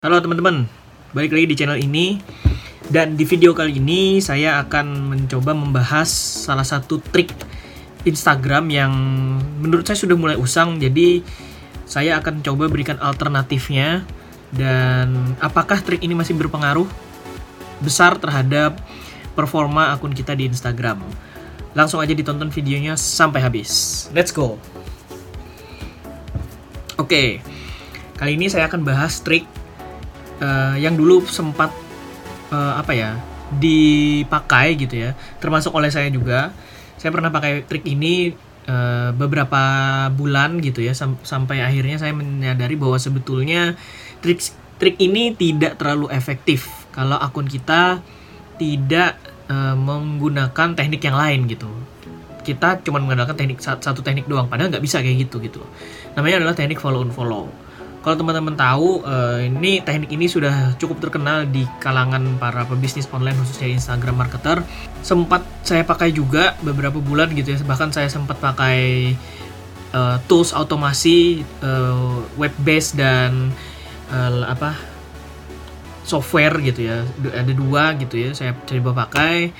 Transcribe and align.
Halo 0.00 0.16
teman-teman, 0.16 0.64
balik 1.12 1.36
lagi 1.36 1.44
di 1.44 1.56
channel 1.60 1.76
ini. 1.76 2.24
Dan 2.88 3.20
di 3.20 3.28
video 3.28 3.52
kali 3.52 3.76
ini 3.76 4.16
saya 4.24 4.56
akan 4.64 5.12
mencoba 5.12 5.52
membahas 5.52 6.08
salah 6.48 6.64
satu 6.64 7.04
trik 7.04 7.28
Instagram 8.08 8.72
yang 8.72 8.92
menurut 9.60 9.84
saya 9.84 10.00
sudah 10.00 10.16
mulai 10.16 10.40
usang. 10.40 10.80
Jadi 10.80 11.20
saya 11.84 12.16
akan 12.16 12.40
coba 12.40 12.72
berikan 12.72 12.96
alternatifnya. 12.96 14.08
Dan 14.48 15.36
apakah 15.36 15.84
trik 15.84 16.00
ini 16.00 16.16
masih 16.16 16.32
berpengaruh 16.32 16.88
besar 17.84 18.16
terhadap 18.16 18.80
performa 19.36 19.92
akun 19.92 20.16
kita 20.16 20.32
di 20.32 20.48
Instagram? 20.48 21.04
Langsung 21.76 22.00
aja 22.00 22.16
ditonton 22.16 22.48
videonya 22.48 22.96
sampai 22.96 23.44
habis. 23.44 24.08
Let's 24.16 24.32
go. 24.32 24.56
Oke, 26.96 27.44
kali 28.16 28.40
ini 28.40 28.48
saya 28.48 28.64
akan 28.64 28.80
bahas 28.80 29.20
trik 29.20 29.59
uh, 30.40 30.74
yang 30.76 30.96
dulu 30.96 31.22
sempat 31.28 31.70
uh, 32.50 32.74
apa 32.80 32.92
ya 32.96 33.10
dipakai 33.56 34.74
gitu 34.78 34.96
ya. 34.96 35.10
Termasuk 35.38 35.74
oleh 35.74 35.92
saya 35.92 36.10
juga. 36.10 36.52
Saya 37.00 37.10
pernah 37.16 37.32
pakai 37.32 37.64
trik 37.64 37.88
ini 37.88 38.28
uh, 38.68 39.10
beberapa 39.16 39.62
bulan 40.12 40.60
gitu 40.60 40.84
ya 40.84 40.92
sam 40.92 41.16
sampai 41.24 41.64
akhirnya 41.64 41.96
saya 41.96 42.12
menyadari 42.12 42.76
bahwa 42.76 43.00
sebetulnya 43.00 43.72
trik 44.20 44.44
trik 44.76 45.00
ini 45.00 45.32
tidak 45.32 45.80
terlalu 45.80 46.12
efektif 46.12 46.68
kalau 46.92 47.16
akun 47.16 47.48
kita 47.48 48.04
tidak 48.60 49.16
uh, 49.48 49.72
menggunakan 49.76 50.76
teknik 50.76 51.00
yang 51.00 51.16
lain 51.16 51.48
gitu. 51.48 51.68
Kita 52.44 52.80
cuma 52.84 53.00
menggunakan 53.00 53.32
teknik 53.32 53.60
satu 53.64 54.04
teknik 54.04 54.28
doang 54.28 54.48
padahal 54.48 54.68
nggak 54.68 54.84
bisa 54.84 55.00
kayak 55.00 55.28
gitu 55.28 55.40
gitu. 55.40 55.64
Namanya 56.16 56.44
adalah 56.44 56.56
teknik 56.56 56.80
follow 56.80 57.00
on 57.00 57.12
follow 57.12 57.48
kalau 58.00 58.16
teman-teman 58.16 58.56
tahu, 58.56 59.04
uh, 59.04 59.36
ini 59.44 59.84
teknik 59.84 60.08
ini 60.08 60.24
sudah 60.24 60.72
cukup 60.80 61.04
terkenal 61.04 61.44
di 61.44 61.68
kalangan 61.84 62.40
para 62.40 62.64
pebisnis 62.64 63.04
online 63.12 63.36
khususnya 63.36 63.76
Instagram 63.76 64.24
marketer. 64.24 64.64
Sempat 65.04 65.44
saya 65.60 65.84
pakai 65.84 66.08
juga 66.08 66.56
beberapa 66.64 66.96
bulan 66.96 67.28
gitu 67.36 67.52
ya. 67.52 67.60
Bahkan 67.60 67.92
saya 67.92 68.08
sempat 68.08 68.40
pakai 68.40 69.12
uh, 69.92 70.16
tools 70.24 70.56
otomasi 70.56 71.44
uh, 71.60 72.24
web 72.40 72.56
based 72.64 72.96
dan 72.96 73.52
uh, 74.08 74.48
apa 74.48 74.80
software 76.08 76.56
gitu 76.64 76.88
ya. 76.88 77.04
Ada 77.36 77.52
dua 77.52 78.00
gitu 78.00 78.16
ya. 78.16 78.32
Saya 78.32 78.56
coba 78.56 79.04
pakai. 79.04 79.52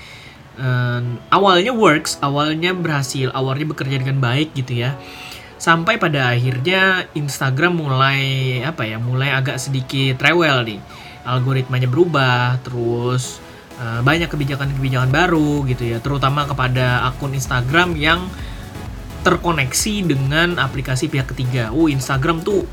Uh, 0.60 1.16
awalnya 1.32 1.72
works, 1.72 2.20
awalnya 2.20 2.76
berhasil, 2.76 3.32
awalnya 3.32 3.64
bekerja 3.64 3.96
dengan 3.96 4.20
baik 4.20 4.52
gitu 4.52 4.84
ya 4.84 4.96
sampai 5.60 6.00
pada 6.00 6.32
akhirnya 6.32 7.04
Instagram 7.12 7.76
mulai 7.84 8.20
apa 8.64 8.88
ya 8.88 8.96
mulai 8.96 9.28
agak 9.36 9.60
sedikit 9.60 10.16
rewel 10.24 10.64
nih 10.64 10.80
algoritmanya 11.28 11.84
berubah 11.84 12.56
terus 12.64 13.44
uh, 13.76 14.00
banyak 14.00 14.32
kebijakan-kebijakan 14.32 15.12
baru 15.12 15.68
gitu 15.68 15.84
ya 15.84 16.00
terutama 16.00 16.48
kepada 16.48 17.04
akun 17.04 17.36
Instagram 17.36 17.92
yang 18.00 18.24
terkoneksi 19.20 20.16
dengan 20.16 20.56
aplikasi 20.56 21.12
pihak 21.12 21.28
ketiga. 21.36 21.68
Oh 21.76 21.92
Instagram 21.92 22.40
tuh 22.40 22.64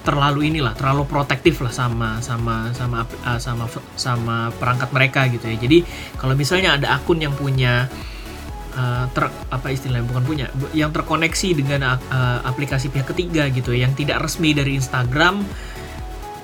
terlalu 0.00 0.48
inilah 0.48 0.72
terlalu 0.74 1.04
protektif 1.06 1.60
lah 1.60 1.70
sama 1.70 2.18
sama 2.24 2.72
sama 2.72 3.06
uh, 3.22 3.38
sama 3.38 3.70
sama 3.94 4.50
perangkat 4.58 4.90
mereka 4.90 5.20
gitu 5.30 5.46
ya. 5.46 5.56
Jadi 5.60 5.78
kalau 6.18 6.34
misalnya 6.34 6.74
ada 6.74 6.98
akun 6.98 7.22
yang 7.22 7.36
punya 7.36 7.86
uh, 8.74 9.06
ter 9.10 9.30
apa 9.50 9.68
istilahnya 9.70 10.06
bukan 10.06 10.24
punya 10.26 10.46
yang 10.76 10.90
terkoneksi 10.94 11.48
dengan 11.56 11.96
uh, 11.96 12.40
aplikasi 12.44 12.90
pihak 12.90 13.10
ketiga 13.10 13.46
gitu 13.50 13.74
yang 13.74 13.94
tidak 13.94 14.22
resmi 14.22 14.54
dari 14.54 14.78
Instagram 14.78 15.42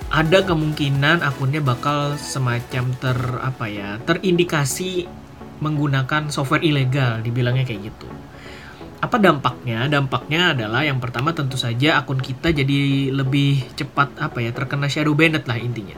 ada 0.06 0.38
kemungkinan 0.46 1.20
akunnya 1.27 1.58
bakal 1.58 2.14
semacam 2.14 2.94
ter 2.96 3.18
apa 3.42 3.66
ya 3.66 3.98
terindikasi 4.06 5.10
menggunakan 5.58 6.28
software 6.28 6.62
ilegal 6.62 7.24
dibilangnya 7.24 7.64
kayak 7.66 7.92
gitu. 7.92 8.08
Apa 9.01 9.20
dampaknya? 9.20 9.89
Dampaknya 9.92 10.56
adalah 10.56 10.84
yang 10.84 11.01
pertama 11.01 11.33
tentu 11.36 11.61
saja 11.61 12.01
akun 12.01 12.20
kita 12.20 12.52
jadi 12.52 13.12
lebih 13.12 13.64
cepat 13.77 14.17
apa 14.20 14.40
ya 14.40 14.51
terkena 14.52 14.89
shadow 14.89 15.12
banned 15.12 15.45
lah 15.45 15.58
intinya. 15.58 15.96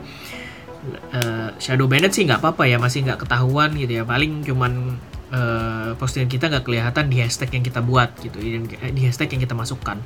Uh, 1.13 1.51
shadow 1.61 1.87
banned 1.91 2.11
sih 2.15 2.25
nggak 2.25 2.41
apa-apa 2.41 2.65
ya 2.65 2.79
masih 2.81 3.05
nggak 3.07 3.27
ketahuan 3.27 3.75
gitu 3.77 4.03
ya 4.03 4.05
paling 4.09 4.41
cuman 4.47 4.97
uh, 5.33 5.95
postingan 5.97 6.29
kita 6.31 6.49
nggak 6.53 6.65
kelihatan 6.65 7.05
di 7.09 7.21
hashtag 7.21 7.61
yang 7.61 7.65
kita 7.65 7.81
buat 7.81 8.13
gitu 8.21 8.39
eh, 8.41 8.93
di 8.93 9.03
hashtag 9.05 9.37
yang 9.37 9.43
kita 9.45 9.55
masukkan. 9.57 9.99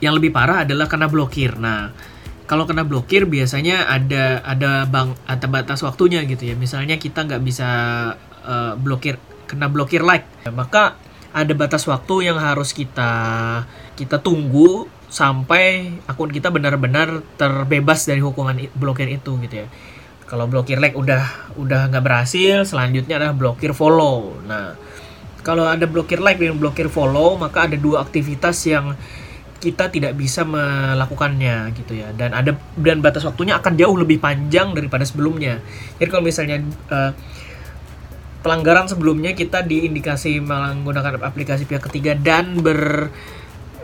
Yang 0.00 0.14
lebih 0.22 0.30
parah 0.32 0.64
adalah 0.64 0.88
kena 0.88 1.06
blokir. 1.06 1.56
Nah 1.60 1.92
kalau 2.50 2.66
kena 2.66 2.82
blokir 2.82 3.30
biasanya 3.30 3.86
ada 3.86 4.42
ada 4.42 4.84
bang 4.88 5.14
ada 5.28 5.46
batas 5.46 5.82
waktunya 5.86 6.24
gitu 6.26 6.50
ya. 6.50 6.54
Misalnya 6.58 6.98
kita 6.98 7.26
nggak 7.26 7.42
bisa 7.44 7.68
uh, 8.44 8.74
blokir 8.78 9.20
kena 9.50 9.66
blokir 9.66 10.06
like 10.06 10.30
maka 10.54 10.94
ada 11.34 11.52
batas 11.54 11.86
waktu 11.86 12.30
yang 12.30 12.38
harus 12.38 12.70
kita 12.70 13.10
kita 13.98 14.22
tunggu 14.22 14.86
sampai 15.10 15.98
akun 16.06 16.30
kita 16.30 16.54
benar-benar 16.54 17.22
terbebas 17.34 18.06
dari 18.06 18.22
hukuman 18.22 18.54
blokir 18.78 19.10
itu 19.10 19.34
gitu 19.42 19.66
ya 19.66 19.68
kalau 20.30 20.46
blokir 20.46 20.78
like 20.78 20.94
udah 20.94 21.50
udah 21.58 21.90
nggak 21.90 22.06
berhasil, 22.06 22.62
selanjutnya 22.62 23.18
adalah 23.18 23.34
blokir 23.34 23.74
follow. 23.74 24.38
Nah, 24.46 24.78
kalau 25.42 25.66
ada 25.66 25.90
blokir 25.90 26.22
like 26.22 26.38
dan 26.38 26.54
blokir 26.54 26.86
follow, 26.86 27.34
maka 27.34 27.66
ada 27.66 27.74
dua 27.74 28.06
aktivitas 28.06 28.62
yang 28.70 28.94
kita 29.58 29.90
tidak 29.90 30.14
bisa 30.14 30.46
melakukannya 30.46 31.74
gitu 31.74 31.98
ya. 31.98 32.14
Dan 32.14 32.30
ada 32.30 32.54
dan 32.78 33.02
batas 33.02 33.26
waktunya 33.26 33.58
akan 33.58 33.74
jauh 33.74 33.98
lebih 33.98 34.22
panjang 34.22 34.70
daripada 34.70 35.02
sebelumnya. 35.02 35.58
Jadi 35.98 36.08
kalau 36.08 36.22
misalnya 36.22 36.62
uh, 36.94 37.10
pelanggaran 38.46 38.86
sebelumnya 38.86 39.34
kita 39.34 39.66
diindikasi 39.66 40.38
menggunakan 40.38 41.26
aplikasi 41.26 41.66
pihak 41.66 41.90
ketiga 41.90 42.14
dan 42.14 42.62
ber 42.62 43.10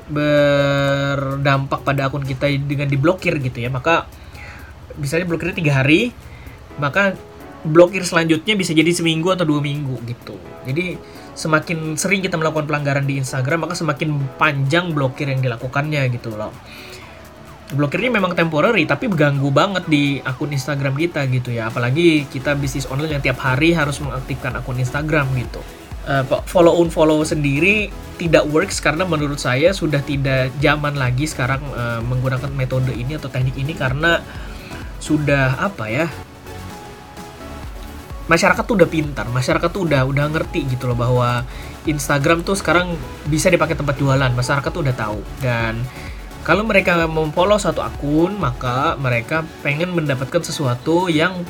berdampak 0.06 1.82
pada 1.82 2.06
akun 2.06 2.22
kita 2.22 2.46
dengan 2.62 2.86
diblokir 2.86 3.42
gitu 3.42 3.58
ya 3.58 3.74
maka 3.74 4.06
misalnya 4.94 5.26
blokirnya 5.26 5.58
tiga 5.58 5.82
hari 5.82 6.14
maka 6.76 7.16
blokir 7.66 8.06
selanjutnya 8.06 8.54
bisa 8.54 8.70
jadi 8.70 8.88
seminggu 8.94 9.34
atau 9.34 9.42
dua 9.42 9.58
minggu 9.58 9.98
gitu. 10.06 10.38
Jadi 10.64 10.96
semakin 11.34 11.98
sering 11.98 12.22
kita 12.22 12.38
melakukan 12.38 12.64
pelanggaran 12.64 13.04
di 13.04 13.18
Instagram, 13.18 13.66
maka 13.66 13.74
semakin 13.74 14.14
panjang 14.38 14.94
blokir 14.94 15.26
yang 15.28 15.42
dilakukannya 15.42 16.06
gitu 16.14 16.32
loh. 16.32 16.54
Blokirnya 17.74 18.14
memang 18.14 18.38
temporary, 18.38 18.86
tapi 18.86 19.10
ganggu 19.10 19.50
banget 19.50 19.90
di 19.90 20.22
akun 20.22 20.54
Instagram 20.54 20.94
kita 20.94 21.26
gitu 21.26 21.50
ya. 21.50 21.66
Apalagi 21.66 22.30
kita 22.30 22.54
bisnis 22.54 22.86
online 22.86 23.18
yang 23.18 23.24
tiap 23.26 23.42
hari 23.42 23.74
harus 23.74 23.98
mengaktifkan 23.98 24.54
akun 24.54 24.78
Instagram 24.78 25.26
gitu. 25.34 25.58
Uh, 26.06 26.22
follow 26.46 26.78
on 26.78 26.86
follow 26.86 27.18
sendiri 27.26 27.90
tidak 28.14 28.46
works 28.46 28.78
karena 28.78 29.02
menurut 29.02 29.42
saya 29.42 29.74
sudah 29.74 29.98
tidak 30.06 30.54
zaman 30.62 30.94
lagi 30.94 31.26
sekarang 31.26 31.58
uh, 31.74 31.98
menggunakan 32.06 32.46
metode 32.54 32.94
ini 32.94 33.18
atau 33.18 33.26
teknik 33.26 33.58
ini 33.58 33.74
karena 33.74 34.22
sudah 35.02 35.58
apa 35.58 35.90
ya 35.90 36.06
masyarakat 38.26 38.62
tuh 38.66 38.76
udah 38.78 38.90
pintar, 38.90 39.26
masyarakat 39.30 39.68
tuh 39.70 39.86
udah 39.86 40.02
udah 40.06 40.26
ngerti 40.30 40.66
gitu 40.66 40.90
loh 40.90 40.98
bahwa 40.98 41.46
Instagram 41.86 42.42
tuh 42.42 42.58
sekarang 42.58 42.98
bisa 43.30 43.50
dipakai 43.50 43.78
tempat 43.78 43.98
jualan, 43.98 44.30
masyarakat 44.34 44.70
tuh 44.70 44.82
udah 44.82 44.96
tahu 44.98 45.18
dan 45.38 45.78
kalau 46.46 46.62
mereka 46.62 47.10
memfollow 47.10 47.58
satu 47.58 47.82
akun, 47.82 48.38
maka 48.38 48.94
mereka 49.02 49.42
pengen 49.66 49.90
mendapatkan 49.90 50.46
sesuatu 50.46 51.10
yang 51.10 51.42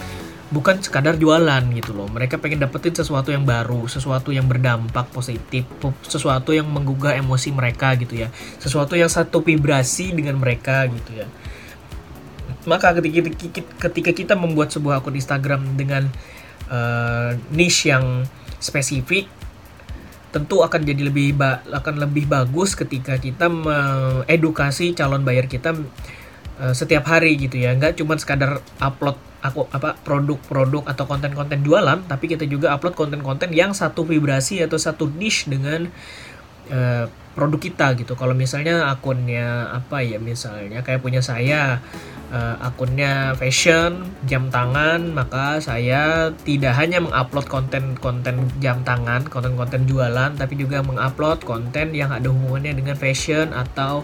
bukan 0.48 0.80
sekadar 0.80 1.20
jualan 1.20 1.60
gitu 1.76 1.92
loh. 1.92 2.08
Mereka 2.08 2.40
pengen 2.40 2.64
dapetin 2.64 2.96
sesuatu 2.96 3.28
yang 3.28 3.44
baru, 3.44 3.84
sesuatu 3.92 4.32
yang 4.32 4.48
berdampak 4.48 5.12
positif, 5.12 5.68
sesuatu 6.00 6.56
yang 6.56 6.64
menggugah 6.72 7.12
emosi 7.12 7.52
mereka 7.52 7.92
gitu 8.00 8.24
ya. 8.24 8.32
Sesuatu 8.56 8.96
yang 8.96 9.12
satu 9.12 9.44
vibrasi 9.44 10.16
dengan 10.16 10.40
mereka 10.40 10.88
gitu 10.88 11.12
ya. 11.12 11.28
Maka 12.64 12.96
ketika 12.96 13.28
ketika 13.92 14.10
kita 14.16 14.34
membuat 14.34 14.72
sebuah 14.72 15.04
akun 15.04 15.20
Instagram 15.20 15.76
dengan 15.76 16.08
uh, 16.68 17.36
niche 17.52 17.90
yang 17.92 18.24
spesifik 18.60 19.28
tentu 20.34 20.60
akan 20.60 20.84
jadi 20.84 21.08
lebih 21.08 21.38
ba 21.38 21.64
akan 21.64 22.02
lebih 22.02 22.28
bagus 22.28 22.76
ketika 22.76 23.16
kita 23.16 23.48
mengedukasi 23.48 24.92
calon 24.92 25.24
bayar 25.24 25.48
kita 25.48 25.72
uh, 26.60 26.74
setiap 26.76 27.08
hari 27.08 27.40
gitu 27.40 27.56
ya. 27.56 27.72
Nggak 27.72 27.96
cuma 27.96 28.20
sekadar 28.20 28.60
upload 28.76 29.16
aku 29.40 29.68
apa 29.70 29.94
produk-produk 30.02 30.90
atau 30.90 31.04
konten-konten 31.06 31.62
jualan 31.62 32.02
tapi 32.10 32.26
kita 32.26 32.44
juga 32.50 32.74
upload 32.74 32.98
konten-konten 32.98 33.54
yang 33.54 33.70
satu 33.70 34.02
vibrasi 34.02 34.58
atau 34.64 34.74
satu 34.74 35.06
niche 35.06 35.46
dengan 35.46 35.86
uh, 36.70 37.06
produk 37.36 37.60
kita 37.60 37.86
gitu. 38.00 38.16
Kalau 38.16 38.32
misalnya 38.32 38.88
akunnya 38.88 39.68
apa 39.68 40.00
ya 40.00 40.16
misalnya 40.16 40.80
kayak 40.80 41.04
punya 41.04 41.20
saya 41.20 41.84
uh, 42.32 42.56
akunnya 42.62 43.36
fashion 43.38 44.08
jam 44.24 44.48
tangan 44.48 45.12
maka 45.12 45.60
saya 45.62 46.32
tidak 46.42 46.74
hanya 46.78 47.02
mengupload 47.02 47.46
konten-konten 47.46 48.48
jam 48.58 48.82
tangan 48.82 49.26
konten-konten 49.28 49.86
jualan 49.86 50.34
tapi 50.34 50.54
juga 50.58 50.82
mengupload 50.82 51.44
konten 51.44 51.94
yang 51.94 52.10
ada 52.10 52.26
hubungannya 52.30 52.72
dengan 52.74 52.96
fashion 52.98 53.52
atau 53.52 54.02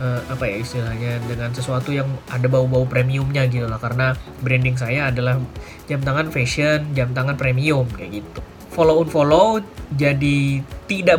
uh, 0.00 0.20
apa 0.30 0.44
ya 0.48 0.56
istilahnya 0.64 1.20
dengan 1.28 1.52
sesuatu 1.52 1.92
yang 1.92 2.08
ada 2.32 2.48
bau-bau 2.48 2.88
premiumnya 2.88 3.44
gitu 3.46 3.68
lah 3.68 3.78
karena 3.78 4.16
branding 4.40 4.78
saya 4.80 5.12
adalah 5.12 5.36
jam 5.86 6.00
tangan 6.00 6.32
fashion 6.32 6.94
jam 6.96 7.12
tangan 7.12 7.36
premium 7.36 7.84
kayak 7.92 8.24
gitu. 8.24 8.40
Follow 8.70 9.02
unfollow 9.02 9.58
jadi 9.98 10.62
tidak 10.86 11.18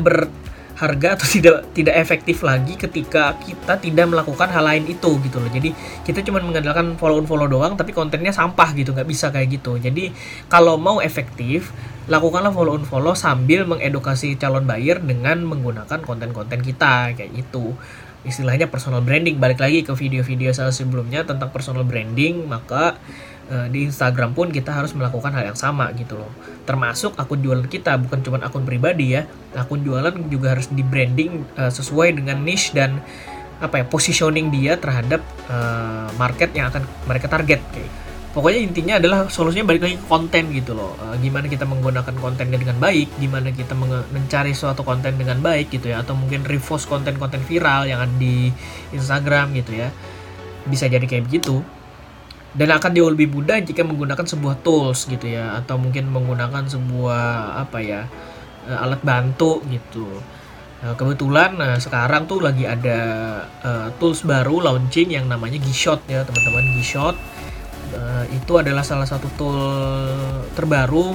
berharga 0.81 1.13
atau 1.13 1.29
tidak 1.29 1.57
tidak 1.77 1.93
efektif 2.01 2.41
lagi 2.41 2.73
ketika 2.73 3.37
kita 3.37 3.77
tidak 3.77 4.09
melakukan 4.09 4.49
hal 4.49 4.65
lain 4.65 4.89
itu 4.89 5.13
gitu 5.21 5.37
loh. 5.37 5.45
Jadi 5.53 5.77
kita 6.01 6.25
cuma 6.25 6.41
mengandalkan 6.41 6.97
follow 6.97 7.21
unfollow 7.21 7.45
doang 7.45 7.77
tapi 7.77 7.93
kontennya 7.93 8.33
sampah 8.33 8.73
gitu 8.73 8.89
nggak 8.89 9.05
bisa 9.05 9.29
kayak 9.29 9.61
gitu. 9.61 9.77
Jadi 9.77 10.09
kalau 10.49 10.81
mau 10.81 10.97
efektif 10.97 11.69
lakukanlah 12.09 12.49
follow 12.49 12.81
unfollow 12.81 13.13
sambil 13.13 13.69
mengedukasi 13.69 14.41
calon 14.41 14.65
buyer 14.65 14.97
dengan 14.97 15.45
menggunakan 15.45 16.01
konten-konten 16.01 16.65
kita 16.65 17.13
kayak 17.13 17.29
gitu. 17.29 17.77
Istilahnya 18.25 18.65
personal 18.65 19.05
branding. 19.05 19.37
Balik 19.37 19.61
lagi 19.61 19.85
ke 19.85 19.93
video-video 19.93 20.49
saya 20.49 20.73
sebelumnya 20.73 21.21
tentang 21.29 21.53
personal 21.53 21.85
branding 21.85 22.49
maka 22.49 22.97
di 23.67 23.83
Instagram 23.87 24.31
pun 24.31 24.47
kita 24.47 24.71
harus 24.71 24.95
melakukan 24.95 25.35
hal 25.35 25.51
yang 25.51 25.59
sama 25.59 25.91
gitu 25.99 26.15
loh. 26.15 26.31
Termasuk 26.63 27.19
akun 27.19 27.43
jualan 27.43 27.67
kita 27.67 27.99
bukan 27.99 28.23
cuma 28.23 28.37
akun 28.39 28.63
pribadi 28.63 29.19
ya. 29.19 29.27
Akun 29.57 29.83
jualan 29.83 30.13
juga 30.31 30.55
harus 30.55 30.71
di 30.71 30.83
branding 30.85 31.43
uh, 31.59 31.67
sesuai 31.67 32.15
dengan 32.15 32.39
niche 32.39 32.71
dan 32.71 33.03
apa 33.61 33.83
ya 33.83 33.85
positioning 33.85 34.49
dia 34.49 34.73
terhadap 34.79 35.21
uh, 35.51 36.09
market 36.15 36.55
yang 36.55 36.71
akan 36.71 36.87
mereka 37.05 37.27
target. 37.27 37.59
Kayak 37.75 37.91
pokoknya 38.31 38.59
intinya 38.63 38.93
adalah 38.97 39.27
solusinya 39.27 39.67
balik 39.67 39.83
lagi 39.83 39.97
ke 39.99 40.07
konten 40.07 40.43
gitu 40.55 40.71
loh. 40.71 40.95
Uh, 40.97 41.19
gimana 41.19 41.51
kita 41.51 41.67
menggunakan 41.67 42.15
kontennya 42.17 42.55
dengan 42.55 42.79
baik 42.79 43.19
gimana 43.19 43.51
kita 43.51 43.75
mencari 44.09 44.55
suatu 44.55 44.87
konten 44.87 45.19
dengan 45.19 45.43
baik 45.43 45.75
gitu 45.75 45.91
ya 45.91 46.01
atau 46.01 46.15
mungkin 46.15 46.47
repost 46.47 46.87
konten-konten 46.87 47.43
viral 47.43 47.83
yang 47.83 47.99
ada 47.99 48.15
di 48.15 48.47
Instagram 48.95 49.51
gitu 49.59 49.75
ya. 49.75 49.91
Bisa 50.65 50.87
jadi 50.87 51.03
kayak 51.03 51.27
begitu 51.27 51.59
dan 52.51 52.67
akan 52.75 52.91
jauh 52.91 53.11
lebih 53.11 53.31
mudah 53.31 53.63
jika 53.63 53.83
menggunakan 53.83 54.27
sebuah 54.27 54.59
tools 54.65 55.07
gitu 55.07 55.27
ya 55.27 55.55
atau 55.59 55.79
mungkin 55.79 56.11
menggunakan 56.11 56.67
sebuah 56.67 57.57
apa 57.63 57.79
ya 57.79 58.01
uh, 58.67 58.83
alat 58.83 58.99
bantu 59.03 59.63
gitu 59.71 60.07
Nah, 60.81 60.97
kebetulan 60.97 61.61
nah, 61.61 61.77
sekarang 61.77 62.25
tuh 62.25 62.41
lagi 62.41 62.65
ada 62.65 62.99
uh, 63.61 63.93
tools 64.01 64.25
baru 64.25 64.65
launching 64.65 65.13
yang 65.13 65.29
namanya 65.29 65.61
Gshot 65.61 66.01
ya 66.09 66.25
teman-teman 66.25 66.73
Gshot 66.73 67.13
uh, 67.93 68.25
itu 68.33 68.53
adalah 68.57 68.81
salah 68.81 69.05
satu 69.05 69.29
tool 69.37 69.61
terbaru 70.57 71.13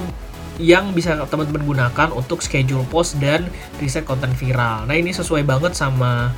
yang 0.55 0.95
bisa 0.95 1.19
teman-teman 1.27 1.67
gunakan 1.67 2.09
untuk 2.15 2.39
schedule 2.39 2.87
post 2.87 3.19
dan 3.19 3.51
riset 3.77 4.07
konten 4.07 4.31
viral. 4.39 4.87
Nah 4.87 4.95
ini 4.95 5.11
sesuai 5.11 5.43
banget 5.43 5.75
sama 5.75 6.31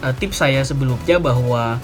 uh, 0.00 0.14
tips 0.16 0.40
saya 0.40 0.64
sebelumnya 0.64 1.20
bahwa 1.20 1.76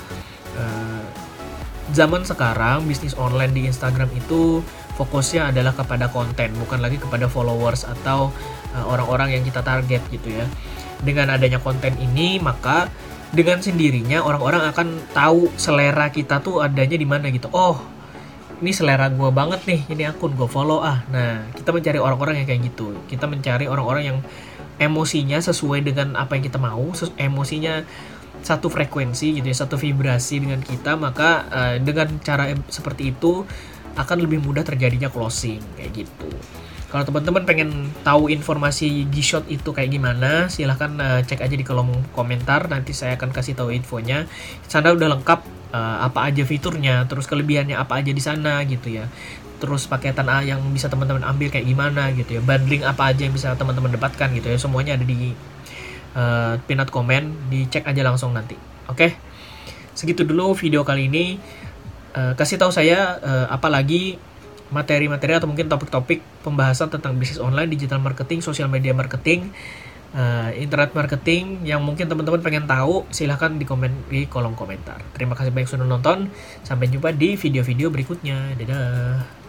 zaman 1.93 2.25
sekarang 2.25 2.85
bisnis 2.85 3.17
online 3.17 3.53
di 3.53 3.63
Instagram 3.69 4.11
itu 4.13 4.61
fokusnya 4.99 5.55
adalah 5.55 5.73
kepada 5.73 6.11
konten, 6.11 6.53
bukan 6.59 6.83
lagi 6.83 6.99
kepada 6.99 7.31
followers 7.31 7.87
atau 7.87 8.35
orang-orang 8.75 9.33
uh, 9.33 9.35
yang 9.39 9.45
kita 9.47 9.63
target 9.63 10.03
gitu 10.11 10.29
ya. 10.33 10.45
Dengan 10.99 11.31
adanya 11.31 11.63
konten 11.63 11.95
ini 12.03 12.43
maka 12.43 12.91
dengan 13.31 13.61
sendirinya 13.61 14.25
orang-orang 14.25 14.67
akan 14.73 14.89
tahu 15.15 15.53
selera 15.55 16.11
kita 16.11 16.43
tuh 16.43 16.65
adanya 16.65 16.97
di 16.99 17.07
mana 17.07 17.31
gitu. 17.31 17.47
Oh 17.55 17.79
ini 18.59 18.75
selera 18.75 19.07
gue 19.07 19.31
banget 19.31 19.63
nih 19.71 19.81
ini 19.95 20.03
akun 20.11 20.35
gue 20.35 20.49
follow 20.51 20.83
ah. 20.83 21.07
Nah 21.13 21.47
kita 21.55 21.71
mencari 21.71 21.99
orang-orang 22.03 22.43
yang 22.43 22.47
kayak 22.51 22.63
gitu. 22.75 22.97
Kita 23.07 23.31
mencari 23.31 23.71
orang-orang 23.71 24.03
yang 24.03 24.19
emosinya 24.79 25.39
sesuai 25.39 25.87
dengan 25.87 26.15
apa 26.19 26.39
yang 26.39 26.45
kita 26.47 26.59
mau 26.59 26.91
emosinya 27.19 27.87
satu 28.43 28.71
frekuensi 28.71 29.39
gitu 29.41 29.47
ya 29.47 29.57
satu 29.57 29.77
vibrasi 29.77 30.41
dengan 30.43 30.63
kita 30.63 30.95
maka 30.95 31.45
uh, 31.51 31.75
dengan 31.83 32.19
cara 32.23 32.51
seperti 32.71 33.13
itu 33.17 33.45
akan 33.99 34.17
lebih 34.25 34.41
mudah 34.43 34.63
terjadinya 34.63 35.11
closing 35.11 35.59
kayak 35.75 36.07
gitu 36.07 36.31
kalau 36.89 37.05
teman-teman 37.05 37.45
pengen 37.45 37.93
tahu 38.01 38.33
informasi 38.33 39.05
G-Shot 39.13 39.45
itu 39.53 39.77
kayak 39.77 39.93
gimana, 39.93 40.49
silahkan 40.49 40.89
uh, 40.97 41.21
cek 41.21 41.45
aja 41.45 41.53
di 41.53 41.61
kolom 41.61 41.93
komentar. 42.17 42.65
Nanti 42.73 42.97
saya 42.97 43.21
akan 43.21 43.29
kasih 43.29 43.53
tahu 43.53 43.77
infonya. 43.77 44.25
Sana 44.65 44.97
udah 44.97 45.21
lengkap 45.21 45.41
uh, 45.77 46.09
apa 46.09 46.33
aja 46.33 46.49
fiturnya, 46.49 47.05
terus 47.05 47.29
kelebihannya 47.29 47.77
apa 47.77 48.01
aja 48.01 48.09
di 48.09 48.23
sana 48.25 48.65
gitu 48.65 48.89
ya. 48.89 49.05
Terus 49.61 49.85
paketan 49.85 50.33
A 50.33 50.41
yang 50.41 50.65
bisa 50.73 50.89
teman-teman 50.89 51.29
ambil 51.29 51.53
kayak 51.53 51.69
gimana 51.69 52.09
gitu 52.17 52.39
ya. 52.39 52.43
Bundling 52.45 52.81
apa 52.89 53.13
aja 53.13 53.21
yang 53.29 53.37
bisa 53.37 53.53
teman-teman 53.53 53.93
dapatkan 53.93 54.29
gitu 54.33 54.49
ya. 54.49 54.57
Semuanya 54.57 54.97
ada 54.97 55.05
di 55.05 55.37
uh, 56.15 56.61
pinned 56.65 56.89
komen. 56.89 57.53
Dicek 57.53 57.85
aja 57.85 58.03
langsung 58.07 58.33
nanti. 58.33 58.55
Oke. 58.87 58.97
Okay? 58.97 59.11
Segitu 59.99 60.23
dulu 60.23 60.55
video 60.55 60.87
kali 60.87 61.11
ini. 61.11 61.43
Uh, 62.15 62.33
kasih 62.39 62.57
tahu 62.57 62.71
saya 62.71 63.19
uh, 63.19 63.47
apalagi 63.51 64.17
materi-materi 64.69 65.37
atau 65.37 65.49
mungkin 65.49 65.67
topik-topik 65.69 66.21
pembahasan 66.45 66.93
tentang 66.93 67.17
bisnis 67.17 67.41
online, 67.41 67.73
digital 67.73 68.01
marketing, 68.01 68.45
sosial 68.45 68.69
media 68.69 68.93
marketing, 68.93 69.49
uh, 70.13 70.53
internet 70.53 70.93
marketing 70.93 71.65
yang 71.65 71.81
mungkin 71.81 72.09
teman-teman 72.09 72.41
pengen 72.45 72.65
tahu, 72.69 73.09
silahkan 73.09 73.57
di 73.57 73.65
komen 73.65 74.13
di 74.13 74.29
kolom 74.29 74.53
komentar. 74.53 75.01
Terima 75.17 75.33
kasih 75.33 75.53
banyak 75.53 75.69
sudah 75.69 75.89
nonton. 75.89 76.29
Sampai 76.65 76.93
jumpa 76.93 77.17
di 77.17 77.37
video-video 77.37 77.89
berikutnya. 77.89 78.55
Dadah. 78.61 79.48